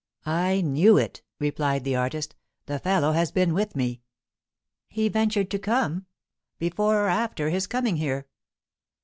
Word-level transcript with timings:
"I 0.25 0.61
knew 0.61 0.97
it," 0.97 1.21
replied 1.37 1.83
the 1.83 1.95
artist. 1.95 2.33
"The 2.65 2.79
fellow 2.79 3.11
has 3.11 3.31
been 3.31 3.53
with 3.53 3.75
me." 3.75 4.01
"He 4.87 5.09
ventured 5.09 5.51
to 5.51 5.59
come? 5.59 6.07
Before 6.57 7.05
or 7.05 7.07
after 7.07 7.51
his 7.51 7.67
coming 7.67 7.97
here?" 7.97 8.25